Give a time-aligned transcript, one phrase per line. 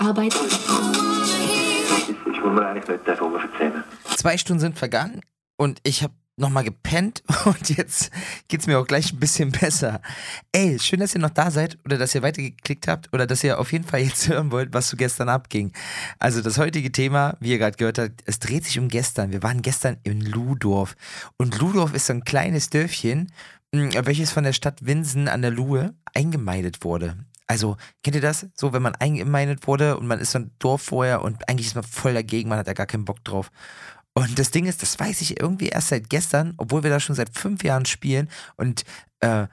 [0.00, 0.34] Arbeit.
[2.08, 3.84] Ich will mir eigentlich nicht darüber erzählen.
[4.16, 5.20] Zwei Stunden sind vergangen
[5.56, 8.10] und ich habe nochmal gepennt und jetzt
[8.48, 10.00] geht's mir auch gleich ein bisschen besser.
[10.52, 13.58] Ey, schön, dass ihr noch da seid oder dass ihr weitergeklickt habt oder dass ihr
[13.58, 15.72] auf jeden Fall jetzt hören wollt, was so gestern abging.
[16.18, 19.32] Also das heutige Thema, wie ihr gerade gehört habt, es dreht sich um gestern.
[19.32, 20.96] Wir waren gestern in Ludorf
[21.36, 23.32] und Ludorf ist so ein kleines Dörfchen,
[23.78, 27.16] welches von der Stadt Winsen an der Luhe eingemeindet wurde.
[27.46, 28.46] Also, kennt ihr das?
[28.54, 31.74] So, wenn man eingemeindet wurde und man ist so ein Dorf vorher und eigentlich ist
[31.76, 33.50] man voll dagegen, man hat da gar keinen Bock drauf.
[34.14, 37.14] Und das Ding ist, das weiß ich irgendwie erst seit gestern, obwohl wir da schon
[37.14, 38.28] seit fünf Jahren spielen.
[38.56, 38.84] Und
[39.20, 39.46] äh,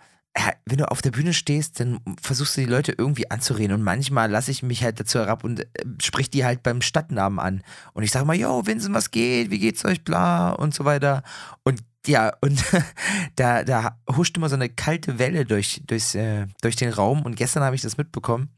[0.65, 3.75] wenn du auf der Bühne stehst, dann versuchst du die Leute irgendwie anzureden.
[3.75, 5.65] Und manchmal lasse ich mich halt dazu herab und äh,
[6.01, 7.63] sprich die halt beim Stadtnamen an.
[7.93, 9.51] Und ich sage mal, yo, Vincent, was geht?
[9.51, 10.03] Wie geht's euch?
[10.03, 11.23] Bla und so weiter.
[11.63, 12.63] Und ja, und
[13.35, 17.23] da, da huscht immer so eine kalte Welle durch, durchs, äh, durch den Raum.
[17.23, 18.49] Und gestern habe ich das mitbekommen.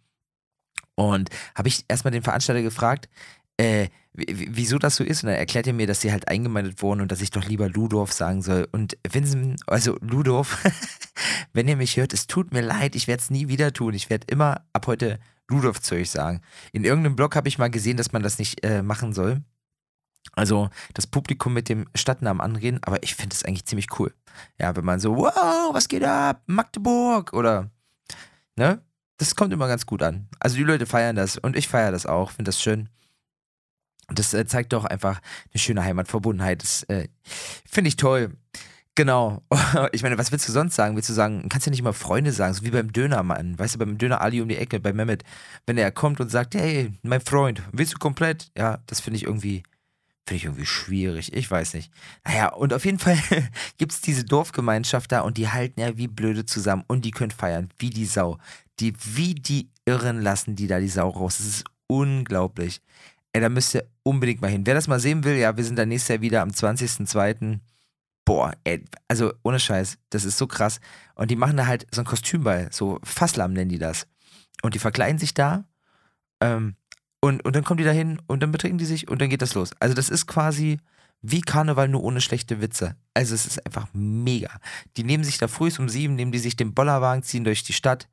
[0.95, 3.09] Und habe ich erstmal den Veranstalter gefragt,
[3.57, 5.23] äh, wieso das so ist.
[5.23, 7.69] Und dann erklärt er mir, dass sie halt eingemeindet wurden und dass ich doch lieber
[7.69, 8.67] Ludorf sagen soll.
[8.71, 10.57] Und Vincent, also Ludorf,
[11.53, 13.93] wenn ihr mich hört, es tut mir leid, ich werde es nie wieder tun.
[13.93, 15.19] Ich werde immer ab heute
[15.49, 16.41] Ludorf zu euch sagen.
[16.71, 19.41] In irgendeinem Blog habe ich mal gesehen, dass man das nicht äh, machen soll.
[20.33, 24.13] Also das Publikum mit dem Stadtnamen anreden, aber ich finde es eigentlich ziemlich cool.
[24.59, 26.41] Ja, wenn man so, wow, was geht ab?
[26.45, 27.69] Magdeburg oder,
[28.55, 28.81] ne?
[29.17, 30.27] Das kommt immer ganz gut an.
[30.39, 32.89] Also die Leute feiern das und ich feiere das auch, finde das schön.
[34.07, 35.21] Und das äh, zeigt doch einfach
[35.53, 36.61] eine schöne Heimatverbundenheit.
[36.61, 38.35] Das äh, finde ich toll.
[38.95, 39.43] Genau.
[39.91, 40.95] Ich meine, was willst du sonst sagen?
[40.95, 43.79] Willst du sagen, kannst du nicht mal Freunde sagen, so wie beim Dönermann, weißt du,
[43.79, 45.23] beim Döner Ali um die Ecke, bei Mehmet,
[45.65, 48.51] wenn er kommt und sagt, hey, mein Freund, willst du komplett?
[48.57, 49.63] Ja, das finde ich irgendwie,
[50.25, 51.33] finde ich irgendwie schwierig.
[51.33, 51.91] Ich weiß nicht.
[52.25, 53.17] Naja, und auf jeden Fall
[53.77, 57.31] gibt es diese Dorfgemeinschaft da und die halten ja wie blöde zusammen und die können
[57.31, 58.39] feiern, wie die Sau.
[58.79, 61.37] Die, wie die Irren lassen die da die Sau raus.
[61.37, 62.81] Das ist unglaublich.
[63.33, 64.65] Ey, da müsst ihr unbedingt mal hin.
[64.65, 67.59] Wer das mal sehen will, ja, wir sind da nächstes Jahr wieder am 20.02.
[68.25, 70.79] Boah, ey, also ohne Scheiß, das ist so krass.
[71.13, 74.07] Und die machen da halt so ein Kostümball, so Fasslam nennen die das.
[74.63, 75.65] Und die verkleiden sich da
[76.41, 76.75] ähm,
[77.25, 79.41] und, und dann kommen die da hin und dann betrinken die sich und dann geht
[79.41, 79.71] das los.
[79.79, 80.77] Also das ist quasi
[81.23, 82.95] wie Karneval, nur ohne schlechte Witze.
[83.15, 84.51] Also es ist einfach mega.
[84.95, 87.73] Die nehmen sich da früh um sieben, nehmen die sich den Bollerwagen, ziehen durch die
[87.73, 88.07] Stadt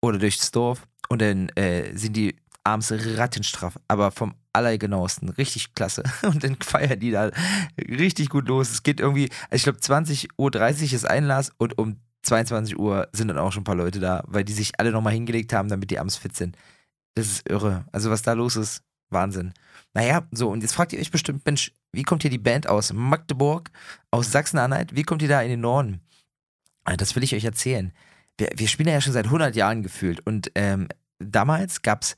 [0.00, 5.28] oder durchs Dorf und dann äh, sind die abends rattenstraff, aber vom allergenauesten.
[5.30, 6.04] Richtig klasse.
[6.22, 7.30] Und dann feiern die da
[7.78, 8.70] richtig gut los.
[8.70, 10.54] Es geht irgendwie, ich glaube 20.30 Uhr
[10.94, 14.44] ist Einlass und um 22 Uhr sind dann auch schon ein paar Leute da, weil
[14.44, 16.56] die sich alle nochmal hingelegt haben, damit die abends fit sind.
[17.16, 17.86] Das ist irre.
[17.92, 19.54] Also was da los ist, Wahnsinn.
[19.94, 22.92] Naja, so, und jetzt fragt ihr euch bestimmt, Mensch, wie kommt hier die Band aus
[22.92, 23.70] Magdeburg,
[24.10, 24.94] aus Sachsen-Anhalt?
[24.94, 26.02] Wie kommt ihr da in den Norden?
[26.84, 27.92] Ah, Das will ich euch erzählen.
[28.36, 30.88] Wir, wir spielen ja schon seit 100 Jahren gefühlt und ähm,
[31.18, 32.16] damals gab es,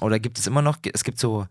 [0.00, 1.46] oder gibt es immer noch, es gibt so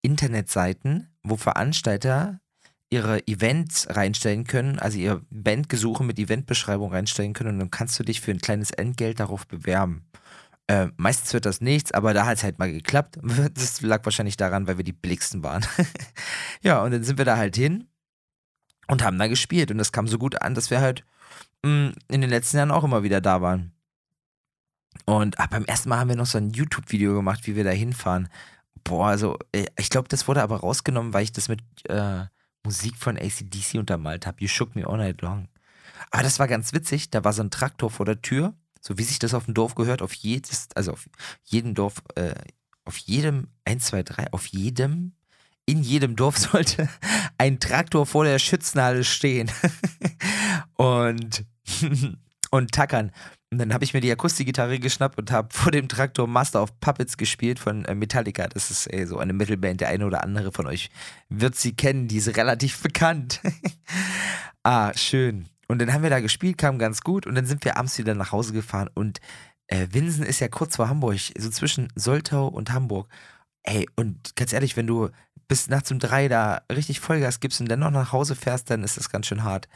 [0.00, 2.40] Internetseiten, wo Veranstalter
[2.88, 8.02] ihre Events reinstellen können, also ihr Bandgesuche mit Eventbeschreibung reinstellen können und dann kannst du
[8.02, 10.06] dich für ein kleines Entgelt darauf bewerben.
[10.70, 13.18] Äh, meistens wird das nichts, aber da hat es halt mal geklappt.
[13.54, 15.66] Das lag wahrscheinlich daran, weil wir die billigsten waren.
[16.62, 17.88] ja, und dann sind wir da halt hin
[18.86, 21.04] und haben da gespielt und das kam so gut an, dass wir halt
[21.64, 23.72] mh, in den letzten Jahren auch immer wieder da waren.
[25.06, 27.70] Und ah, beim ersten Mal haben wir noch so ein YouTube-Video gemacht, wie wir da
[27.70, 28.28] hinfahren.
[28.84, 32.26] Boah, also äh, ich glaube, das wurde aber rausgenommen, weil ich das mit äh,
[32.64, 34.36] Musik von ACDC untermalt habe.
[34.40, 35.48] You shook me all night long.
[36.12, 37.10] Aber das war ganz witzig.
[37.10, 39.74] Da war so ein Traktor vor der Tür, so wie sich das auf dem Dorf
[39.74, 41.08] gehört, auf jedes, also auf
[41.44, 42.34] jedem Dorf, äh,
[42.84, 45.12] auf jedem, 1, 2, 3, auf jedem,
[45.66, 46.88] in jedem Dorf sollte
[47.38, 49.50] ein Traktor vor der Schützenhalle stehen.
[50.74, 51.44] und,
[52.50, 53.12] und tackern.
[53.52, 56.78] Und dann habe ich mir die Akustikgitarre geschnappt und habe vor dem Traktor Master of
[56.80, 58.46] Puppets gespielt von äh, Metallica.
[58.46, 59.80] Das ist ey, so eine Metalband.
[59.80, 60.88] Der eine oder andere von euch
[61.28, 62.06] wird sie kennen.
[62.06, 63.40] Die ist relativ bekannt.
[64.62, 65.48] ah, schön.
[65.70, 67.26] Und dann haben wir da gespielt, kam ganz gut.
[67.26, 68.90] Und dann sind wir abends wieder nach Hause gefahren.
[68.92, 69.20] Und
[69.68, 73.08] äh, Winsen ist ja kurz vor Hamburg, so zwischen Soltau und Hamburg.
[73.62, 75.10] Ey, und ganz ehrlich, wenn du
[75.46, 78.82] bis nachts um drei da richtig Vollgas gibst und dann noch nach Hause fährst, dann
[78.82, 79.68] ist das ganz schön hart.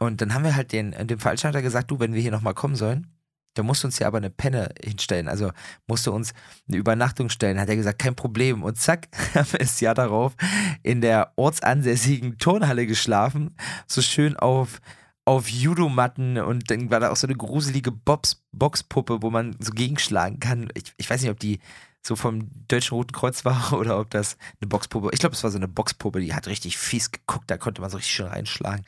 [0.00, 2.76] Und dann haben wir halt den, dem Veranstalter gesagt, du, wenn wir hier nochmal kommen
[2.76, 3.06] sollen,
[3.52, 5.28] dann musst du uns hier aber eine Penne hinstellen.
[5.28, 5.52] Also
[5.86, 6.32] musst du uns
[6.68, 7.60] eine Übernachtung stellen.
[7.60, 8.62] Hat er gesagt, kein Problem.
[8.62, 10.34] Und zack, haben wir das Jahr darauf
[10.82, 13.56] in der ortsansässigen Turnhalle geschlafen.
[13.86, 14.80] So schön auf,
[15.24, 19.72] auf Judomatten und dann war da auch so eine gruselige Bobs, Boxpuppe, wo man so
[19.72, 20.70] gegenschlagen kann.
[20.74, 21.60] Ich, ich weiß nicht, ob die
[22.06, 25.10] so vom Deutschen Roten Kreuz war oder ob das eine Boxpuppe.
[25.12, 27.90] Ich glaube, es war so eine Boxpuppe, die hat richtig fies geguckt, da konnte man
[27.90, 28.84] so richtig schön reinschlagen.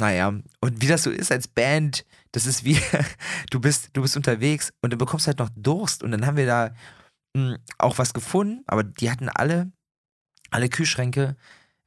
[0.00, 2.80] naja, und wie das so ist als Band, das ist wie,
[3.50, 6.36] du bist, du bist unterwegs und dann bekommst du halt noch Durst und dann haben
[6.36, 6.74] wir da
[7.36, 9.70] mh, auch was gefunden, aber die hatten alle,
[10.50, 11.36] alle Kühlschränke,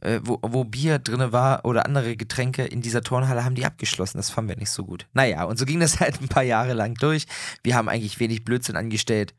[0.05, 4.17] äh, wo, wo Bier drin war oder andere Getränke in dieser Turnhalle, haben die abgeschlossen.
[4.17, 5.07] Das fanden wir nicht so gut.
[5.13, 7.25] Naja, und so ging das halt ein paar Jahre lang durch.
[7.63, 9.33] Wir haben eigentlich wenig Blödsinn angestellt.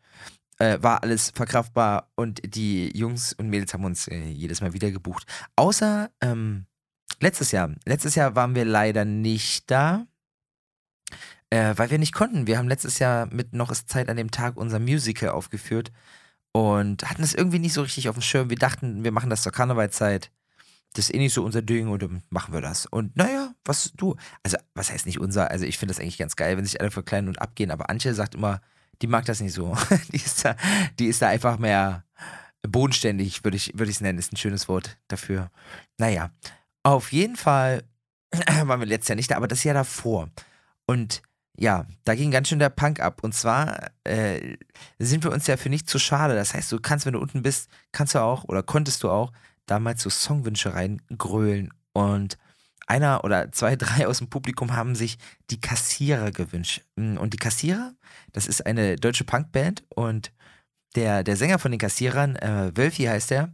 [0.59, 4.91] Äh, war alles verkraftbar und die Jungs und Mädels haben uns äh, jedes Mal wieder
[4.91, 5.27] gebucht.
[5.55, 6.67] Außer ähm,
[7.21, 7.71] letztes Jahr.
[7.85, 10.07] Letztes Jahr waren wir leider nicht da,
[11.51, 12.47] äh, weil wir nicht konnten.
[12.47, 15.93] Wir haben letztes Jahr mit Noch ist Zeit an dem Tag unser Musical aufgeführt
[16.53, 18.49] und hatten es irgendwie nicht so richtig auf dem Schirm.
[18.49, 20.31] Wir dachten, wir machen das zur Karnevalzeit.
[20.97, 22.87] Das ist eh nicht so unser Ding und dann machen wir das.
[22.87, 26.37] Und naja, was du, also was heißt nicht unser, also ich finde das eigentlich ganz
[26.37, 28.63] geil, wenn sich alle verkleiden und abgehen, aber Antje sagt immer,
[29.03, 29.77] die mag das nicht so.
[30.13, 30.57] die, ist da,
[30.99, 32.05] die ist da einfach mehr
[32.67, 35.51] bodenständig, würde ich es würd nennen, ist ein schönes Wort dafür.
[35.99, 36.31] Naja,
[36.83, 37.85] auf jeden Fall
[38.65, 40.31] waren wir letztes Jahr nicht da, aber das Jahr davor.
[40.87, 41.21] Und
[41.59, 43.23] ja, da ging ganz schön der Punk ab.
[43.23, 44.57] Und zwar äh,
[44.99, 46.35] sind wir uns ja für nicht zu schade.
[46.35, 49.33] Das heißt, du kannst, wenn du unten bist, kannst du auch oder konntest du auch
[49.67, 51.73] damals so Songwünsche reingrölen.
[51.93, 52.39] Und
[52.87, 55.19] einer oder zwei, drei aus dem Publikum haben sich
[55.51, 56.83] die Kassierer gewünscht.
[56.97, 57.95] Mm, und die Kassierer,
[58.33, 60.33] das ist eine deutsche Punkband und
[60.95, 63.53] der, der Sänger von den Kassierern, äh, Wölfi heißt er,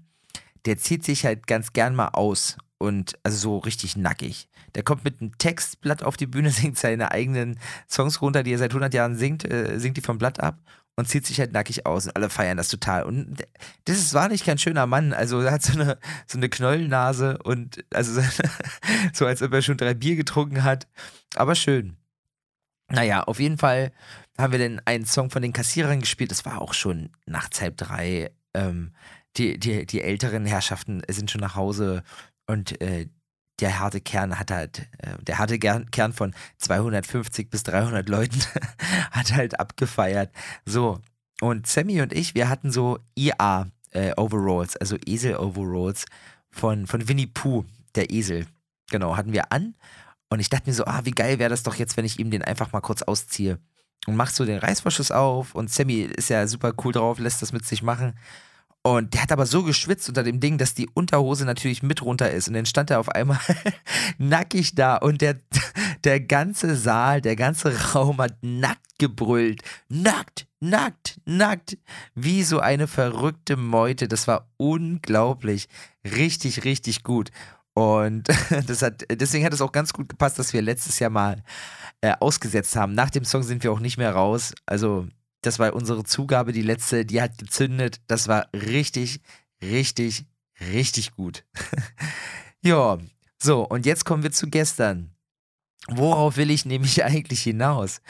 [0.65, 4.49] der zieht sich halt ganz gern mal aus und also so richtig nackig.
[4.75, 8.59] Der kommt mit einem Textblatt auf die Bühne, singt seine eigenen Songs runter, die er
[8.59, 10.59] seit 100 Jahren singt, äh, singt die vom Blatt ab
[11.03, 13.03] und zieht sich halt nackig aus und alle feiern das total.
[13.03, 13.43] Und
[13.87, 15.13] das ist wahrlich kein schöner Mann.
[15.13, 18.23] Also er hat so eine, so eine Knollennase und also
[19.13, 20.87] so als ob er schon drei Bier getrunken hat.
[21.35, 21.97] Aber schön.
[22.89, 23.91] Naja, auf jeden Fall
[24.39, 26.31] haben wir dann einen Song von den Kassierern gespielt.
[26.31, 28.31] Das war auch schon nachts halb drei.
[28.55, 28.93] Ähm,
[29.37, 32.05] die, die, die älteren Herrschaften sind schon nach Hause
[32.47, 33.09] und äh,
[33.61, 38.41] der harte Kern hat halt, äh, der harte Kern von 250 bis 300 Leuten
[39.11, 40.31] hat halt abgefeiert.
[40.65, 41.01] So,
[41.41, 46.07] und Sammy und ich, wir hatten so IA äh, Overalls, also Esel Overalls
[46.51, 47.65] von, von Winnie Pooh,
[47.95, 48.47] der Esel.
[48.91, 49.75] Genau, hatten wir an.
[50.29, 52.31] Und ich dachte mir so, ah, wie geil wäre das doch jetzt, wenn ich ihm
[52.31, 53.59] den einfach mal kurz ausziehe.
[54.07, 57.53] Und mach so den Reißverschluss auf und Sammy ist ja super cool drauf, lässt das
[57.53, 58.15] mit sich machen.
[58.85, 62.33] Und der hat aber so geschwitzt unter dem Ding, dass die Unterhose natürlich mit runter
[62.33, 62.49] ist.
[62.49, 63.39] Und dann stand er auf einmal
[64.19, 65.41] nackig da und der,
[66.03, 69.63] der ganze Saal, der ganze Raum hat nackt gebrüllt.
[69.89, 71.79] Nackt, nackt, nackt.
[72.17, 74.09] Wie so eine verrückte Meute.
[74.09, 75.69] Das war unglaublich.
[76.05, 77.31] Richtig, richtig gut.
[77.75, 78.29] Und
[78.67, 81.45] das hat, deswegen hat es auch ganz gut gepasst, dass wir letztes Jahr mal
[82.01, 82.95] äh, ausgesetzt haben.
[82.95, 84.53] Nach dem Song sind wir auch nicht mehr raus.
[84.67, 85.07] Also
[85.43, 88.01] das war unsere Zugabe, die letzte, die hat gezündet.
[88.07, 89.21] Das war richtig,
[89.63, 90.27] richtig,
[90.61, 91.45] richtig gut.
[92.63, 92.99] ja,
[93.43, 95.15] so, und jetzt kommen wir zu gestern.
[95.89, 98.01] Worauf will ich nämlich eigentlich hinaus?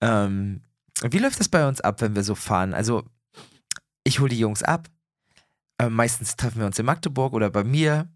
[0.00, 0.62] Ähm,
[1.02, 2.74] wie läuft das bei uns ab, wenn wir so fahren?
[2.74, 3.04] Also,
[4.04, 4.88] ich hole die Jungs ab.
[5.78, 8.08] Äh, meistens treffen wir uns in Magdeburg oder bei mir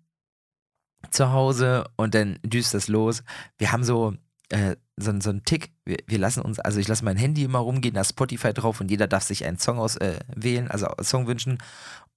[1.10, 3.22] zu Hause und dann düst das los.
[3.58, 4.14] Wir haben so
[4.50, 5.72] äh, so, so ein Tick.
[5.84, 8.90] Wir, wir, lassen uns, also ich lasse mein Handy immer rumgehen, da Spotify drauf und
[8.90, 11.58] jeder darf sich einen Song auswählen, äh, also Song wünschen.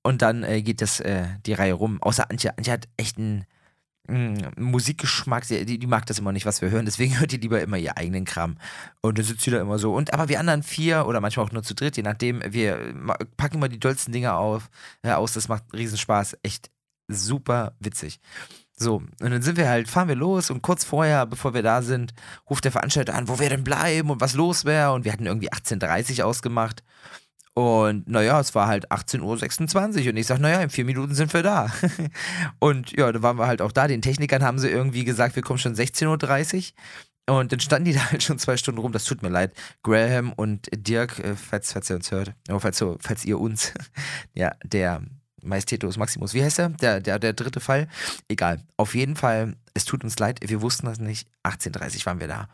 [0.04, 2.02] Und dann äh, geht das äh, die Reihe rum.
[2.02, 2.58] Außer Antje.
[2.58, 3.46] Antje hat echt einen
[4.58, 7.78] Musikgeschmack, die, die, mag das immer nicht, was wir hören, deswegen hört die lieber immer
[7.78, 8.58] ihr eigenen Kram.
[9.02, 9.94] Und dann sitzt sie da immer so.
[9.94, 12.94] Und aber wir anderen vier oder manchmal auch nur zu dritt, je nachdem, wir
[13.38, 14.70] packen immer die dollsten Dinge auf,
[15.04, 15.34] äh, aus.
[15.34, 16.38] Das macht Riesenspaß.
[16.44, 16.70] Echt
[17.08, 18.20] super witzig.
[18.76, 21.82] So, und dann sind wir halt, fahren wir los und kurz vorher, bevor wir da
[21.82, 22.14] sind,
[22.50, 24.94] ruft der Veranstalter an, wo wir denn bleiben und was los wäre.
[24.94, 26.84] Und wir hatten irgendwie 18.30 Uhr ausgemacht.
[27.54, 31.34] Und naja, es war halt 18.26 Uhr und ich sag, naja, in vier Minuten sind
[31.34, 31.72] wir da.
[32.60, 33.88] und ja, da waren wir halt auch da.
[33.88, 36.72] Den Technikern haben sie irgendwie gesagt, wir kommen schon 16.30
[37.28, 37.36] Uhr.
[37.36, 38.92] Und dann standen die da halt schon zwei Stunden rum.
[38.92, 39.54] Das tut mir leid.
[39.84, 43.74] Graham und Dirk, äh, falls, falls ihr uns hört, oh, falls, falls ihr uns,
[44.34, 45.04] ja, der
[45.44, 46.34] Majestätus Maximus.
[46.34, 46.70] Wie heißt er?
[46.70, 47.88] Der, der, der dritte Fall?
[48.28, 48.64] Egal.
[48.78, 51.28] Auf jeden Fall, es tut uns leid, wir wussten das nicht.
[51.44, 52.48] 18.30 waren wir da.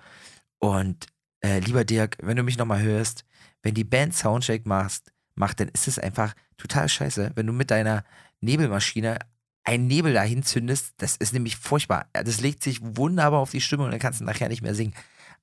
[0.60, 1.08] Und
[1.42, 3.24] äh, lieber Dirk, wenn du mich nochmal hörst,
[3.64, 7.72] wenn die Band Soundcheck machst, macht, dann ist es einfach total scheiße, wenn du mit
[7.72, 8.04] deiner
[8.42, 9.20] Nebelmaschine
[9.64, 10.94] einen Nebel dahin zündest.
[10.98, 12.08] Das ist nämlich furchtbar.
[12.14, 14.94] Das legt sich wunderbar auf die Stimme und dann kannst du nachher nicht mehr singen.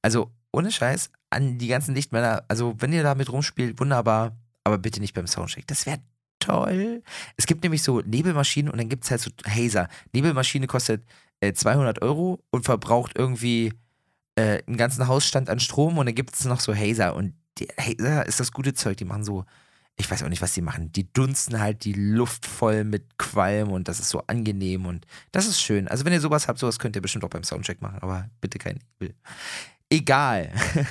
[0.03, 2.45] Also ohne Scheiß an die ganzen Lichtmänner.
[2.49, 5.67] Also wenn ihr damit rumspielt, wunderbar, aber bitte nicht beim Soundcheck.
[5.67, 6.01] Das wäre
[6.47, 7.03] toll.
[7.37, 9.89] Es gibt nämlich so Nebelmaschinen und dann gibt es halt so Hazer.
[10.13, 11.05] Nebelmaschine kostet
[11.41, 13.73] äh, 200 Euro und verbraucht irgendwie
[14.37, 17.69] äh, einen ganzen Hausstand an Strom und dann gibt es noch so Hazer und die
[17.79, 18.97] Hazer ist das gute Zeug.
[18.97, 19.45] Die machen so
[19.99, 20.93] ich weiß auch nicht, was die machen.
[20.93, 25.47] Die dunsten halt die Luft voll mit Qualm und das ist so angenehm und das
[25.47, 25.89] ist schön.
[25.89, 28.59] Also wenn ihr sowas habt, sowas könnt ihr bestimmt auch beim Soundcheck machen, aber bitte
[28.59, 29.15] kein Nebel.
[29.91, 30.51] Egal.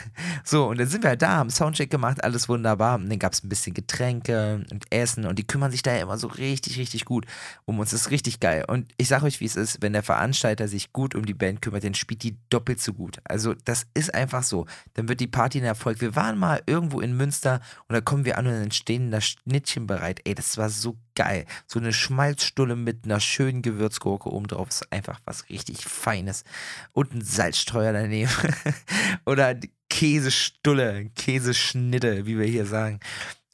[0.47, 2.95] So, und dann sind wir halt da, haben Soundcheck gemacht, alles wunderbar.
[2.95, 6.03] Und dann gab es ein bisschen Getränke und Essen und die kümmern sich da ja
[6.03, 7.25] immer so richtig, richtig gut
[7.65, 7.89] um uns.
[7.89, 8.63] Das ist richtig geil.
[8.67, 11.63] Und ich sage euch, wie es ist, wenn der Veranstalter sich gut um die Band
[11.63, 13.17] kümmert, dann spielt die doppelt so gut.
[13.23, 14.67] Also, das ist einfach so.
[14.93, 15.99] Dann wird die Party ein Erfolg.
[15.99, 19.19] Wir waren mal irgendwo in Münster und da kommen wir an und dann stehen da
[19.19, 20.19] Schnittchen bereit.
[20.25, 21.45] Ey, das war so geil.
[21.67, 26.43] So eine Schmalzstulle mit einer schönen Gewürzgurke oben drauf ist einfach was richtig Feines.
[26.91, 28.31] Und ein Salzstreuer daneben.
[29.25, 29.55] Oder
[29.89, 32.99] Käsestulle, Käseschnitte, wie wir hier sagen.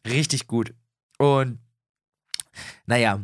[0.06, 0.74] Richtig gut.
[1.18, 1.60] Und
[2.86, 3.24] naja,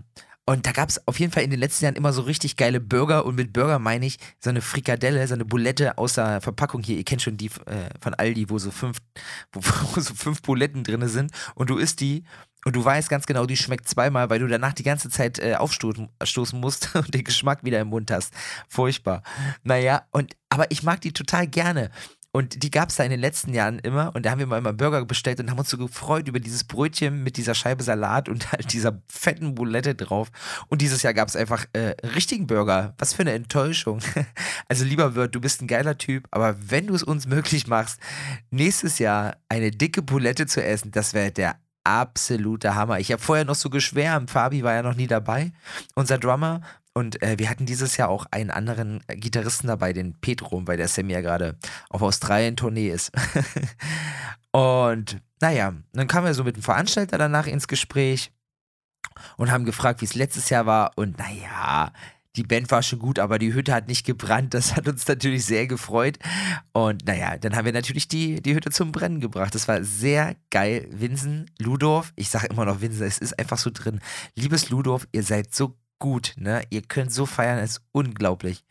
[0.50, 2.80] und da gab es auf jeden Fall in den letzten Jahren immer so richtig geile
[2.80, 3.26] Burger.
[3.26, 6.96] Und mit Burger meine ich so eine Frikadelle, so eine Bulette aus der Verpackung hier.
[6.96, 9.00] Ihr kennt schon die äh, von Aldi, wo so fünf,
[9.52, 9.60] wo,
[9.96, 11.34] wo so fünf Buletten drin sind.
[11.56, 12.24] Und du isst die
[12.66, 15.56] und du weißt ganz genau, die schmeckt zweimal, weil du danach die ganze Zeit äh,
[15.56, 18.34] aufstoßen musst und den Geschmack wieder im Mund hast.
[18.68, 19.24] Furchtbar.
[19.64, 21.92] Naja, und aber ich mag die total gerne.
[22.38, 24.14] Und die gab es da in den letzten Jahren immer.
[24.14, 26.66] Und da haben wir mal immer Burger bestellt und haben uns so gefreut über dieses
[26.66, 30.30] Brötchen mit dieser Scheibe Salat und halt dieser fetten Boulette drauf.
[30.68, 32.94] Und dieses Jahr gab es einfach äh, richtigen Burger.
[33.00, 34.02] Was für eine Enttäuschung.
[34.70, 38.00] Also lieber Wirt, du bist ein geiler Typ, aber wenn du es uns möglich machst,
[38.52, 41.56] nächstes Jahr eine dicke Boulette zu essen, das wäre der
[41.88, 43.00] absolute Hammer.
[43.00, 45.52] Ich habe vorher noch so geschwärmt, Fabi war ja noch nie dabei,
[45.96, 46.62] unser Drummer.
[46.94, 50.88] Und äh, wir hatten dieses Jahr auch einen anderen Gitarristen dabei, den Petro, weil der
[50.88, 51.56] Sam ja gerade
[51.90, 53.12] auf Australien Tournee ist.
[54.52, 58.32] und naja, dann kamen wir so mit dem Veranstalter danach ins Gespräch
[59.38, 60.92] und haben gefragt, wie es letztes Jahr war.
[60.96, 61.92] Und naja,
[62.38, 64.54] die Band war schon gut, aber die Hütte hat nicht gebrannt.
[64.54, 66.20] Das hat uns natürlich sehr gefreut.
[66.72, 69.56] Und naja, dann haben wir natürlich die, die Hütte zum Brennen gebracht.
[69.56, 70.88] Das war sehr geil.
[70.92, 74.00] Winsen, Ludorf, ich sage immer noch Winsen, es ist einfach so drin.
[74.36, 76.64] Liebes Ludorf, ihr seid so gut, ne?
[76.70, 78.64] Ihr könnt so feiern, es ist unglaublich.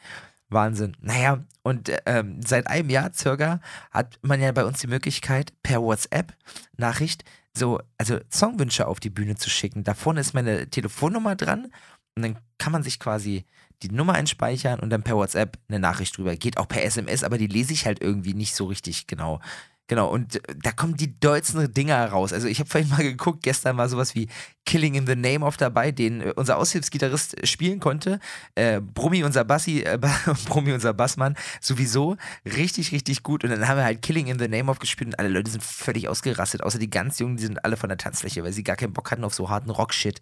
[0.49, 0.96] Wahnsinn.
[1.00, 5.82] Naja, und ähm, seit einem Jahr circa hat man ja bei uns die Möglichkeit, per
[5.82, 7.25] WhatsApp-Nachricht
[7.56, 9.82] so, also Songwünsche auf die Bühne zu schicken.
[9.82, 11.73] Da vorne ist meine Telefonnummer dran
[12.16, 13.44] und dann kann man sich quasi
[13.82, 16.35] die Nummer einspeichern und dann per WhatsApp eine Nachricht drüber.
[16.37, 19.40] Geht auch per SMS, aber die lese ich halt irgendwie nicht so richtig genau.
[19.88, 22.33] Genau, und äh, da kommen die dollsten Dinger raus.
[22.33, 24.28] Also ich habe vorhin mal geguckt, gestern war sowas wie
[24.64, 28.19] Killing in the Name of dabei, den äh, unser Aushilfsgitarrist äh, spielen konnte.
[28.57, 29.99] Äh, Brummi, unser Bassi, äh,
[30.47, 33.45] Brummi, unser Bassmann, sowieso richtig, richtig gut.
[33.45, 35.62] Und dann haben wir halt Killing in the Name of gespielt und alle Leute sind
[35.62, 38.76] völlig ausgerastet, außer die ganz Jungen, die sind alle von der Tanzfläche, weil sie gar
[38.76, 40.21] keinen Bock hatten auf so harten Rock-Shit.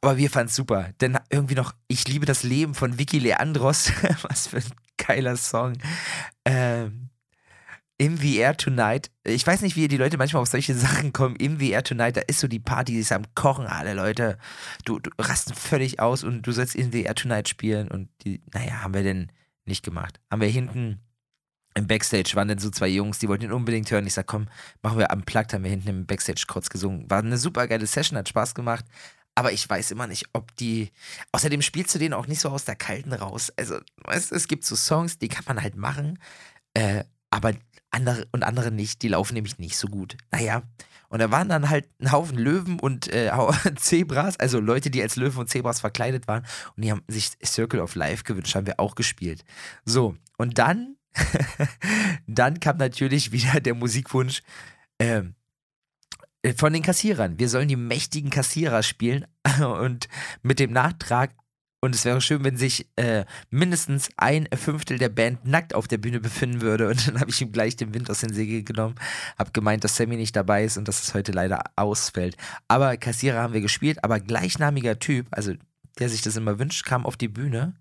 [0.00, 0.90] Aber wir fanden es super.
[1.00, 3.92] Denn irgendwie noch Ich liebe das Leben von Vicky Leandros.
[4.22, 4.64] Was für ein
[4.96, 5.74] geiler Song.
[6.44, 7.07] Ähm
[7.98, 9.10] im VR Tonight.
[9.24, 11.36] Ich weiß nicht, wie die Leute manchmal auf solche Sachen kommen.
[11.36, 14.38] Im VR Tonight, da ist so die Party, die ist am Kochen, alle Leute.
[14.84, 17.88] Du, du rasten völlig aus und du sollst in VR Tonight spielen.
[17.88, 19.30] Und die, naja, haben wir denn
[19.64, 20.20] nicht gemacht.
[20.30, 21.00] Haben wir hinten
[21.74, 24.06] im Backstage waren dann so zwei Jungs, die wollten ihn unbedingt hören.
[24.06, 24.48] Ich sag, komm,
[24.82, 27.08] machen wir am Plug, haben wir hinten im Backstage kurz gesungen.
[27.08, 28.84] War eine super geile Session, hat Spaß gemacht.
[29.36, 30.90] Aber ich weiß immer nicht, ob die.
[31.30, 33.52] Außerdem spielst du den auch nicht so aus der Kalten raus.
[33.56, 36.18] Also, weißt, es gibt so Songs, die kann man halt machen.
[36.74, 37.52] Äh, aber
[37.90, 40.16] andere und andere nicht, die laufen nämlich nicht so gut.
[40.30, 40.62] Naja,
[41.08, 43.30] und da waren dann halt ein Haufen Löwen und äh,
[43.76, 46.44] Zebras, also Leute, die als Löwen und Zebras verkleidet waren
[46.76, 49.44] und die haben sich Circle of Life gewünscht, haben wir auch gespielt.
[49.84, 50.96] So, und dann,
[52.26, 54.42] dann kam natürlich wieder der Musikwunsch
[54.98, 55.34] ähm,
[56.42, 57.38] äh, von den Kassierern.
[57.38, 59.26] Wir sollen die mächtigen Kassierer spielen
[59.80, 60.08] und
[60.42, 61.34] mit dem Nachtrag
[61.80, 65.98] und es wäre schön, wenn sich äh, mindestens ein Fünftel der Band nackt auf der
[65.98, 66.88] Bühne befinden würde.
[66.88, 68.96] Und dann habe ich ihm gleich den Wind aus den Segeln genommen,
[69.38, 72.36] habe gemeint, dass Sammy nicht dabei ist und dass es heute leider ausfällt.
[72.66, 75.54] Aber Kassierer haben wir gespielt, aber gleichnamiger Typ, also
[76.00, 77.74] der sich das immer wünscht, kam auf die Bühne.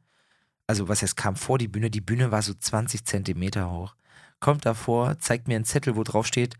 [0.67, 1.89] Also was heißt, kam vor die Bühne.
[1.89, 3.95] Die Bühne war so 20 Zentimeter hoch.
[4.39, 6.55] Kommt davor, zeigt mir einen Zettel, wo drauf steht,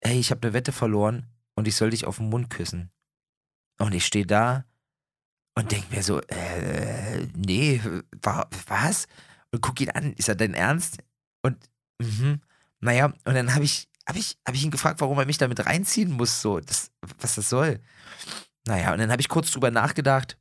[0.00, 2.90] hey, ich habe eine Wette verloren und ich soll dich auf den Mund küssen.
[3.78, 4.64] Und ich stehe da
[5.56, 7.80] und denke mir so, äh, nee,
[8.22, 9.06] wa was?
[9.50, 10.98] Und guck ihn an, ist er denn ernst?
[11.42, 11.56] Und,
[11.98, 12.40] mhm,
[12.80, 15.64] naja, und dann habe ich, hab ich, hab ich ihn gefragt, warum er mich damit
[15.64, 17.80] reinziehen muss, so, das, was das soll.
[18.66, 20.36] Naja, und dann habe ich kurz drüber nachgedacht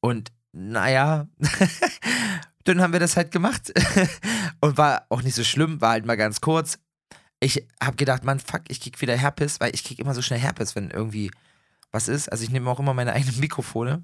[0.00, 1.28] und, naja,
[2.64, 3.72] dann haben wir das halt gemacht
[4.60, 6.78] und war auch nicht so schlimm, war halt mal ganz kurz.
[7.40, 10.40] Ich habe gedacht, Mann, fuck, ich krieg wieder Herpes, weil ich krieg immer so schnell
[10.40, 11.30] Herpes, wenn irgendwie
[11.90, 12.28] was ist.
[12.30, 14.02] Also ich nehme auch immer meine eigenen Mikrofone.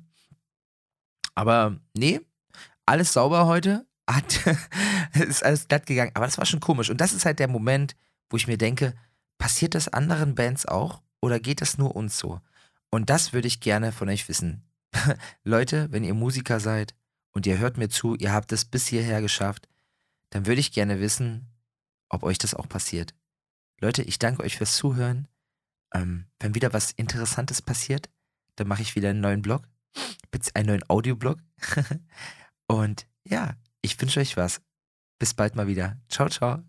[1.35, 2.21] Aber nee,
[2.87, 3.87] alles sauber heute.
[4.11, 4.39] Hat,
[5.15, 6.11] ist alles glatt gegangen.
[6.13, 6.91] Aber das war schon komisch.
[6.91, 7.97] Und das ist halt der Moment,
[8.29, 8.95] wo ich mir denke,
[9.39, 11.01] passiert das anderen Bands auch?
[11.25, 12.41] oder geht das nur uns so?
[12.91, 14.63] Und das würde ich gerne von euch wissen.
[15.43, 16.95] Leute, wenn ihr Musiker seid
[17.33, 19.67] und ihr hört mir zu, ihr habt es bis hierher geschafft,
[20.31, 21.49] dann würde ich gerne wissen,
[22.11, 23.15] ob euch das auch passiert.
[23.81, 25.27] Leute, ich danke euch fürs Zuhören.
[25.95, 28.11] Ähm, wenn wieder was Interessantes passiert,
[28.57, 29.69] dann mache ich wieder einen neuen Blog,
[30.55, 31.39] einen neuen Audioblog.
[32.67, 34.61] und ja, ich wünsche euch was.
[35.19, 35.97] Bis bald mal wieder.
[36.09, 36.63] Ciao, ciao.